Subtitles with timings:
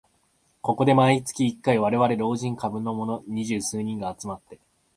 [0.63, 4.57] ここで毎月一回、われわれ老人株のもの二十数人が集まって